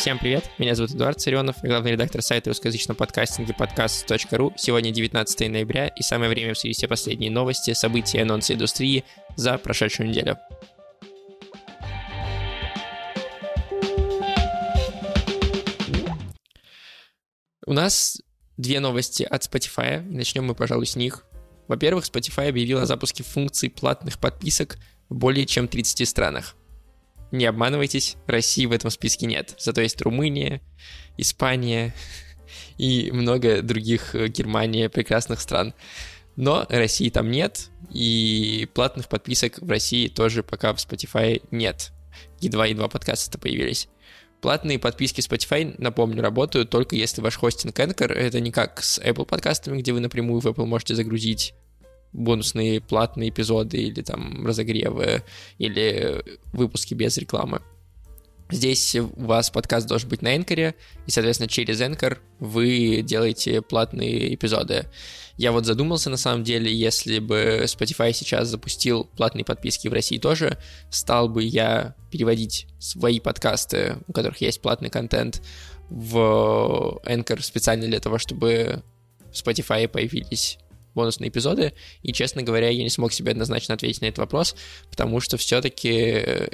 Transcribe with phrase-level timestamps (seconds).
[0.00, 4.54] Всем привет, меня зовут Эдуард Царенов, я главный редактор сайта русскоязычного подкастинга подкаст.ру.
[4.56, 9.04] Сегодня 19 ноября, и самое время обсудить все последние новости, события и анонсы индустрии
[9.36, 10.38] за прошедшую неделю.
[17.66, 18.22] У нас
[18.56, 20.00] две новости от Spotify.
[20.00, 21.26] Начнем мы, пожалуй, с них.
[21.68, 24.78] Во-первых, Spotify объявил о запуске функций платных подписок
[25.10, 26.56] в более чем 30 странах.
[27.32, 29.54] Не обманывайтесь, России в этом списке нет.
[29.58, 30.60] Зато есть Румыния,
[31.16, 31.94] Испания
[32.78, 35.74] и много других, э, Германия, прекрасных стран.
[36.36, 41.92] Но России там нет, и платных подписок в России тоже пока в Spotify нет.
[42.40, 43.88] Едва-едва подкасты-то появились.
[44.40, 49.26] Платные подписки Spotify, напомню, работают только если ваш хостинг Anchor, это не как с Apple
[49.26, 51.54] подкастами, где вы напрямую в Apple можете загрузить
[52.12, 55.22] бонусные платные эпизоды или там разогревы
[55.58, 57.60] или выпуски без рекламы.
[58.52, 60.74] Здесь у вас подкаст должен быть на Энкоре,
[61.06, 64.86] и, соответственно, через Энкор вы делаете платные эпизоды.
[65.36, 70.18] Я вот задумался, на самом деле, если бы Spotify сейчас запустил платные подписки в России
[70.18, 70.58] тоже,
[70.90, 75.42] стал бы я переводить свои подкасты, у которых есть платный контент,
[75.88, 78.82] в Энкор специально для того, чтобы
[79.32, 80.58] в Spotify появились
[80.94, 84.54] бонусные эпизоды, и, честно говоря, я не смог себе однозначно ответить на этот вопрос,
[84.90, 85.92] потому что все-таки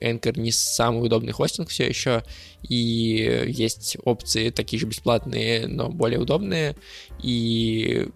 [0.00, 2.22] Anchor не самый удобный хостинг все еще,
[2.62, 6.76] и есть опции такие же бесплатные, но более удобные,
[7.22, 8.08] и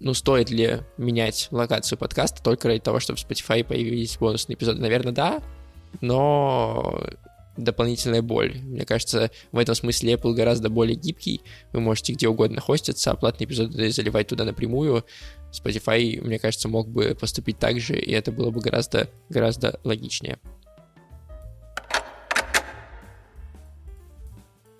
[0.00, 4.80] ну, стоит ли менять локацию подкаста только ради того, чтобы в Spotify появились бонусные эпизоды?
[4.80, 5.42] Наверное, да,
[6.00, 7.02] но
[7.64, 8.58] дополнительная боль.
[8.62, 11.42] Мне кажется, в этом смысле Apple гораздо более гибкий.
[11.72, 15.04] Вы можете где угодно хоститься, а платные эпизоды заливать туда напрямую.
[15.52, 20.38] Spotify, мне кажется, мог бы поступить так же, и это было бы гораздо, гораздо логичнее.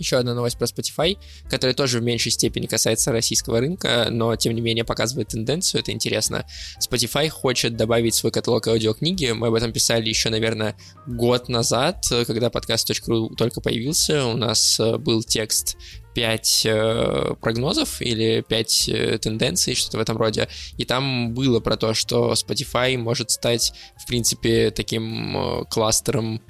[0.00, 4.54] Еще одна новость про Spotify, которая тоже в меньшей степени касается российского рынка, но тем
[4.54, 6.46] не менее показывает тенденцию, это интересно.
[6.82, 10.74] Spotify хочет добавить свой каталог аудиокниги, мы об этом писали еще, наверное,
[11.06, 15.76] год назад, когда подкаст.ру только появился, у нас э, был текст
[16.14, 20.48] 5 э, прогнозов или 5 э, тенденций, что-то в этом роде.
[20.76, 23.72] И там было про то, что Spotify может стать,
[24.02, 26.42] в принципе, таким э, кластером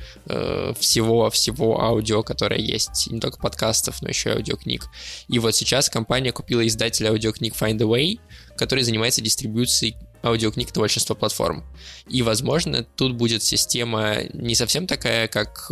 [0.79, 3.09] всего-всего аудио, которое есть.
[3.11, 4.87] не только подкастов, но еще и аудиокниг.
[5.29, 8.21] И вот сейчас компания купила издателя аудиокниг Find a Way,
[8.57, 11.65] который занимается дистрибьюцией аудиокниг на большинство платформ.
[12.09, 15.71] И, возможно, тут будет система не совсем такая, как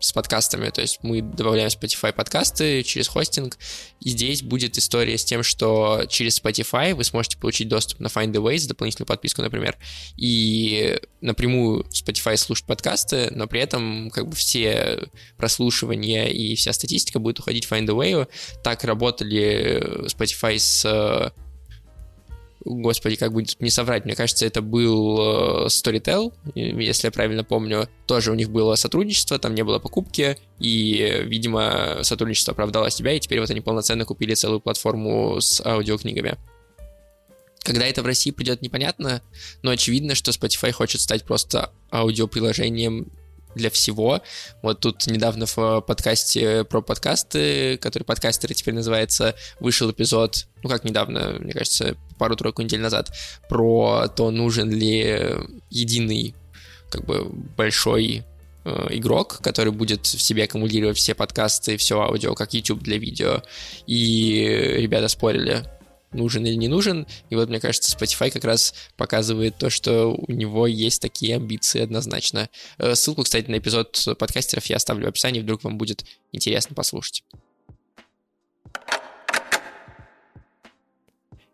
[0.00, 3.58] с подкастами, то есть мы добавляем Spotify подкасты через хостинг,
[4.00, 8.32] и здесь будет история с тем, что через Spotify вы сможете получить доступ на Find
[8.32, 9.76] the Ways, дополнительную подписку, например,
[10.16, 16.72] и напрямую в Spotify слушать подкасты, но при этом как бы все прослушивания и вся
[16.72, 18.28] статистика будет уходить Find the Way.
[18.62, 21.32] Так работали Spotify с
[22.64, 27.88] господи, как будет не соврать, мне кажется, это был э, Storytel, если я правильно помню,
[28.06, 33.20] тоже у них было сотрудничество, там не было покупки, и, видимо, сотрудничество оправдало себя, и
[33.20, 36.36] теперь вот они полноценно купили целую платформу с аудиокнигами.
[37.60, 39.22] Когда это в России придет, непонятно,
[39.62, 43.08] но очевидно, что Spotify хочет стать просто аудиоприложением
[43.54, 44.22] для всего.
[44.62, 50.84] Вот тут недавно в подкасте про подкасты, который подкастеры теперь называется, вышел эпизод, ну как
[50.84, 53.12] недавно, мне кажется, пару-тройку недель назад,
[53.48, 55.22] про то, нужен ли
[55.70, 56.34] единый
[56.90, 57.24] как бы
[57.56, 58.24] большой
[58.64, 63.42] э, игрок, который будет в себе аккумулировать все подкасты, все аудио, как YouTube для видео.
[63.86, 65.64] И ребята спорили,
[66.12, 67.06] нужен или не нужен.
[67.30, 71.80] И вот, мне кажется, Spotify как раз показывает то, что у него есть такие амбиции
[71.80, 72.48] однозначно.
[72.78, 77.24] Э, ссылку, кстати, на эпизод подкастеров я оставлю в описании, вдруг вам будет интересно послушать.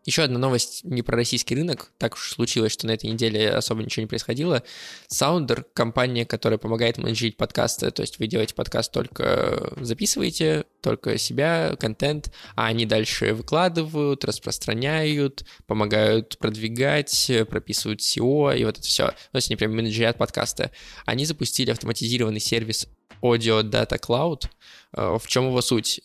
[0.05, 1.91] Еще одна новость не про российский рынок.
[1.99, 4.63] Так уж случилось, что на этой неделе особо ничего не происходило.
[5.11, 11.77] Sounder, компания, которая помогает менеджерить подкасты, то есть вы делаете подкаст только записываете, только себя,
[11.81, 19.07] контент, а они дальше выкладывают, распространяют, помогают продвигать, прописывают SEO и вот это все.
[19.07, 20.71] То есть они прям менеджерят подкасты.
[21.07, 22.89] Они запустили автоматизированный сервис
[23.23, 24.47] Audio Data Cloud.
[24.97, 26.01] Э, в чем его суть?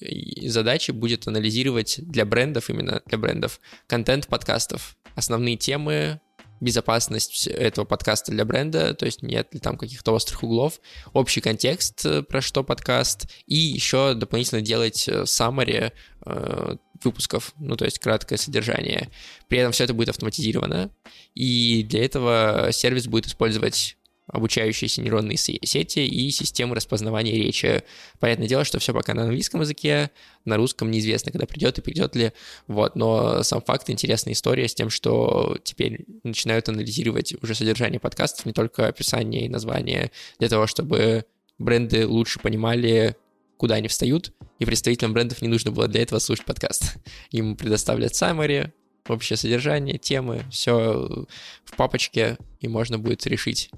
[0.45, 6.19] Задача будет анализировать для брендов, именно для брендов, контент подкастов, основные темы,
[6.61, 10.79] безопасность этого подкаста для бренда, то есть нет ли там каких-то острых углов,
[11.13, 15.91] общий контекст, э, про что подкаст, и еще дополнительно делать э, summary
[16.25, 19.09] э, выпусков, ну то есть краткое содержание.
[19.47, 20.91] При этом все это будет автоматизировано,
[21.33, 23.97] и для этого сервис будет использовать
[24.29, 27.83] обучающиеся нейронные сети и системы распознавания речи.
[28.19, 30.11] Понятное дело, что все пока на английском языке,
[30.45, 32.31] на русском неизвестно, когда придет и придет ли.
[32.67, 38.45] Вот, но сам факт, интересная история с тем, что теперь начинают анализировать уже содержание подкастов,
[38.45, 41.25] не только описание и название, для того, чтобы
[41.57, 43.15] бренды лучше понимали,
[43.57, 46.97] куда они встают, и представителям брендов не нужно было для этого слушать подкаст.
[47.31, 48.71] Им предоставляют summary,
[49.07, 51.25] общее содержание, темы, все
[51.65, 53.69] в папочке, и можно будет решить,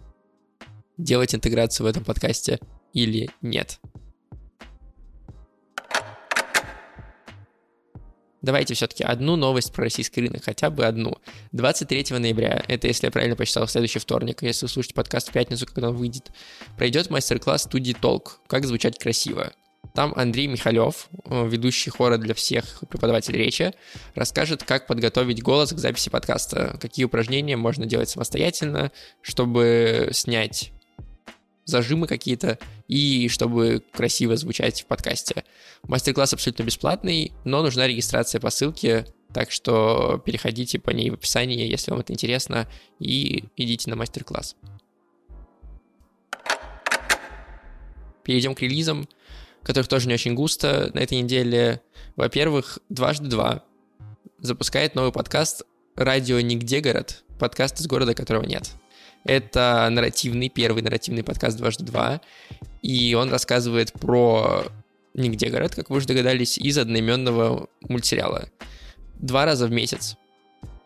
[1.04, 2.60] делать интеграцию в этом подкасте
[2.94, 3.80] или нет.
[8.42, 11.18] Давайте все-таки одну новость про российский рынок, хотя бы одну.
[11.52, 15.68] 23 ноября, это, если я правильно посчитал, следующий вторник, если вы слушаете подкаст в пятницу,
[15.68, 16.32] когда он выйдет,
[16.76, 19.54] пройдет мастер-класс студии Толк «Как звучать красиво».
[19.94, 23.74] Там Андрей Михалев, э, ведущий хора для всех преподавателей речи,
[24.16, 30.72] расскажет, как подготовить голос к записи подкаста, какие упражнения можно делать самостоятельно, чтобы снять
[31.66, 35.44] зажимы какие-то, и чтобы красиво звучать в подкасте.
[35.84, 41.68] Мастер-класс абсолютно бесплатный, но нужна регистрация по ссылке, так что переходите по ней в описании,
[41.68, 42.68] если вам это интересно,
[43.00, 44.56] и идите на мастер-класс.
[48.24, 49.08] Перейдем к релизам
[49.64, 51.82] которых тоже не очень густо на этой неделе.
[52.16, 53.64] Во-первых, дважды два
[54.40, 55.64] запускает новый подкаст
[55.96, 58.72] «Радио Нигде город», подкаст из города, которого нет.
[59.24, 62.22] Это нарративный, первый нарративный подкаст «Дважды два»,
[62.82, 64.66] и он рассказывает про
[65.14, 68.50] «Нигде город», как вы уже догадались, из одноименного мультсериала.
[69.20, 70.18] Два раза в месяц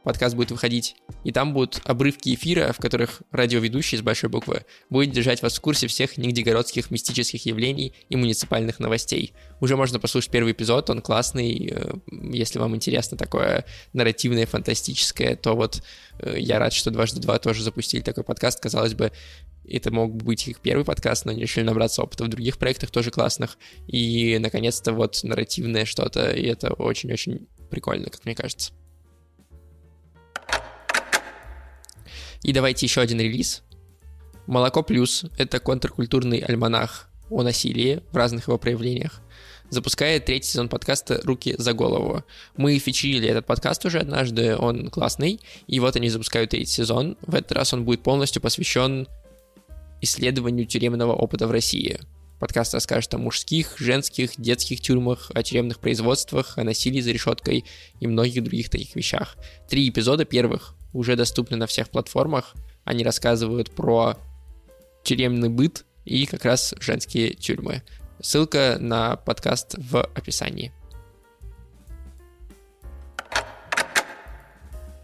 [0.06, 5.12] подкаст будет выходить, и там будут обрывки эфира, в которых радиоведущий с большой буквы будет
[5.12, 9.34] держать вас в курсе всех нигдегородских мистических явлений и муниципальных новостей.
[9.60, 11.94] Уже можно послушать первый эпизод, он классный, э,
[12.32, 15.82] если вам интересно такое нарративное, фантастическое, то вот
[16.20, 19.12] э, я рад, что дважды два тоже запустили такой подкаст, казалось бы,
[19.68, 23.10] это мог быть их первый подкаст, но они решили набраться опыта в других проектах тоже
[23.10, 23.58] классных.
[23.88, 28.72] И, наконец-то, вот нарративное что-то, и это очень-очень прикольно, как мне кажется.
[32.46, 33.64] И давайте еще один релиз.
[34.46, 39.20] «Молоко плюс»— это контркультурный альманах о насилии в разных его проявлениях.
[39.72, 42.24] Запускает третий сезон подкаста «Руки за голову».
[42.56, 47.18] Мы фичерили этот подкаст уже однажды, он классный, и вот они запускают третий сезон.
[47.22, 49.08] В этот раз он будет полностью посвящен
[50.02, 52.00] исследованию тюремного опыта в России.
[52.40, 57.64] Подкаст расскажет о мужских, женских, детских тюрьмах, о тюремных производствах, о насилии за решеткой
[58.02, 59.38] и многих других таких вещах.
[59.70, 62.54] Три эпизода первых уже доступны на всех платформах.
[62.84, 64.18] Они рассказывают про
[65.04, 67.84] тюремный быт и как раз женские тюрьмы.
[68.22, 70.74] Ссылка на подкаст в описании.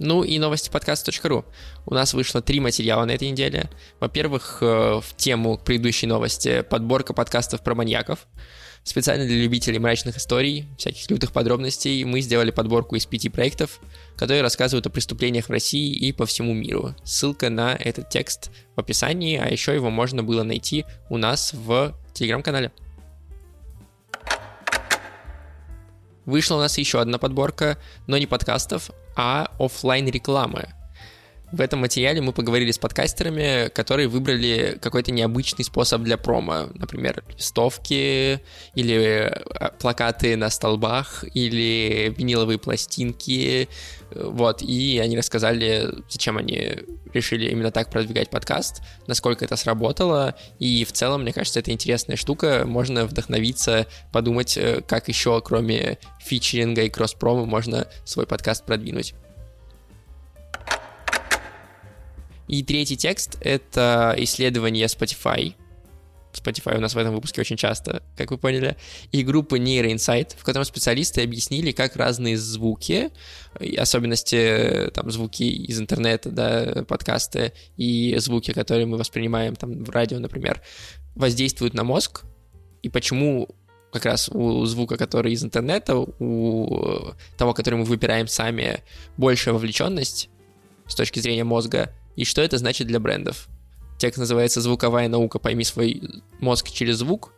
[0.03, 1.45] Ну и новости подкаст.ру.
[1.85, 3.69] У нас вышло три материала на этой неделе.
[3.99, 8.25] Во-первых, э, в тему предыдущей новости подборка подкастов про маньяков.
[8.83, 13.79] Специально для любителей мрачных историй, всяких лютых подробностей, мы сделали подборку из пяти проектов,
[14.17, 16.95] которые рассказывают о преступлениях в России и по всему миру.
[17.03, 21.95] Ссылка на этот текст в описании, а еще его можно было найти у нас в
[22.15, 22.71] телеграм-канале.
[26.31, 30.69] Вышла у нас еще одна подборка, но не подкастов, а офлайн рекламы.
[31.51, 36.69] В этом материале мы поговорили с подкастерами, которые выбрали какой-то необычный способ для промо.
[36.73, 38.41] Например, листовки
[38.73, 43.67] или э, плакаты на столбах или виниловые пластинки.
[44.15, 46.77] Вот, и они рассказали, зачем они
[47.13, 52.15] решили именно так продвигать подкаст, насколько это сработало, и в целом, мне кажется, это интересная
[52.15, 59.13] штука, можно вдохновиться, подумать, э, как еще, кроме фичеринга и кросс-промо, можно свой подкаст продвинуть.
[62.51, 65.55] И третий текст— это исследование Spotify.
[66.33, 68.75] Spotify у нас в этом выпуске очень часто, как вы поняли,
[69.13, 73.09] и группы Neuroinsight, в котором специалисты объяснили, как разные звуки,
[73.77, 80.19] особенности там звуки из интернета, да, подкасты и звуки, которые мы воспринимаем там в радио,
[80.19, 80.61] например,
[81.15, 82.23] воздействуют на мозг,
[82.83, 83.47] и почему
[83.93, 88.83] как раз у звука, который из интернета, у того, который мы выбираем сами,
[89.15, 90.29] большая вовлеченность
[90.85, 93.47] с точки зрения мозга, и что это значит для брендов.
[93.97, 95.37] Текст называется «Звуковая наука.
[95.37, 96.01] Пойми свой
[96.39, 97.33] мозг через звук».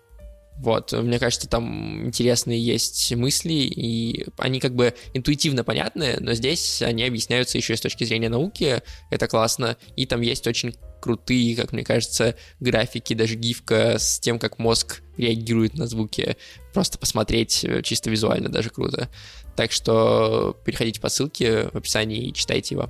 [0.58, 6.82] Вот, мне кажется, там интересные есть мысли, и они как бы интуитивно понятны, но здесь
[6.82, 11.56] они объясняются еще и с точки зрения науки, это классно, и там есть очень крутые,
[11.56, 16.38] как мне кажется, графики, даже гифка с тем, как мозг реагирует на звуки,
[16.72, 19.10] просто посмотреть э, чисто визуально даже круто.
[19.56, 22.90] Так что переходите по ссылке в описании и читайте его.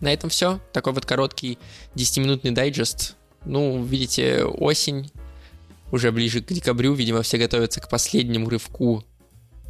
[0.00, 0.60] На этом все.
[0.72, 1.58] Такой вот короткий
[1.94, 3.16] 10-минутный дайджест.
[3.44, 5.10] Ну, видите, осень,
[5.90, 9.04] уже ближе к декабрю, видимо, все готовятся к последнему рывку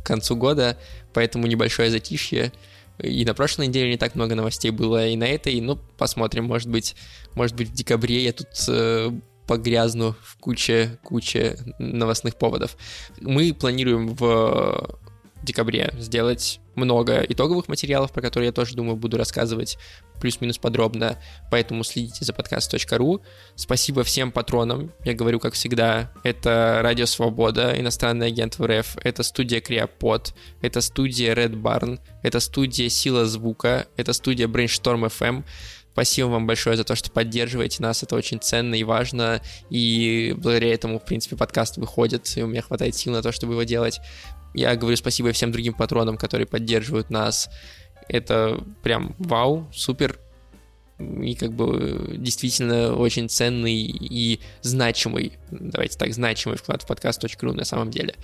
[0.02, 0.78] к концу года,
[1.12, 2.52] поэтому небольшое затишье.
[2.98, 6.68] И на прошлой неделе не так много новостей было, и на этой, ну, посмотрим, может
[6.68, 6.96] быть,
[7.34, 9.12] может быть в декабре я тут э,
[9.46, 12.76] погрязну в куче, куче новостных поводов.
[13.20, 14.98] Мы планируем в
[15.42, 19.78] декабре сделать много итоговых материалов, про которые я тоже, думаю, буду рассказывать
[20.20, 21.18] плюс-минус подробно,
[21.50, 23.22] поэтому следите за подкаст.ру.
[23.54, 29.22] Спасибо всем патронам, я говорю, как всегда, это Радио Свобода, иностранный агент в РФ, это
[29.22, 35.44] студия Криопод, это студия Red Barn, это студия Сила Звука, это студия Brainstorm FM,
[35.98, 40.72] Спасибо вам большое за то, что поддерживаете нас, это очень ценно и важно, и благодаря
[40.72, 43.98] этому, в принципе, подкаст выходит, и у меня хватает сил на то, чтобы его делать.
[44.54, 47.48] Я говорю спасибо всем другим патронам, которые поддерживают нас.
[48.08, 50.18] Это прям вау, супер.
[50.98, 57.64] И как бы действительно очень ценный и значимый, давайте так, значимый вклад в подкаст.ру на
[57.64, 58.16] самом деле.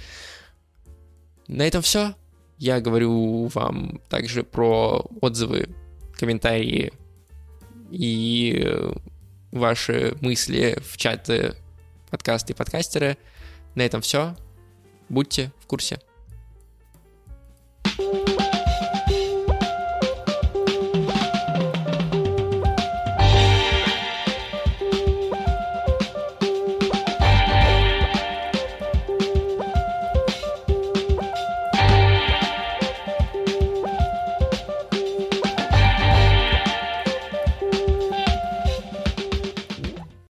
[1.47, 2.15] На этом все.
[2.59, 5.69] Я говорю вам также про отзывы,
[6.19, 6.93] комментарии
[7.91, 8.75] и
[9.53, 11.55] ваши мысли в чаты
[12.11, 13.17] подкасты и подкастеры.
[13.75, 14.37] На этом все.
[15.09, 16.01] Будьте в курсе.